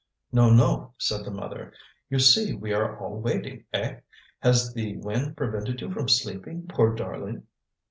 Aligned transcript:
"No, 0.31 0.51
no!" 0.51 0.95
said 0.97 1.23
the 1.25 1.29
mother; 1.29 1.73
"you 2.09 2.17
see 2.17 2.55
we 2.55 2.73
are 2.73 2.97
all 2.97 3.19
waiting. 3.21 3.65
Eh? 3.71 3.97
has 4.39 4.73
the 4.73 4.97
wind 4.97 5.37
prevented 5.37 5.79
you 5.79 5.91
from 5.91 6.09
sleeping, 6.09 6.65
poor 6.67 6.95
darling?" 6.95 7.45